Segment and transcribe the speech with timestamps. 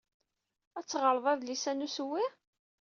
[0.77, 2.25] Ad teɣred adlis-a n ussewwi?